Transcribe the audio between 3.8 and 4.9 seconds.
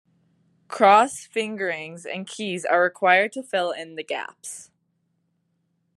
the gaps.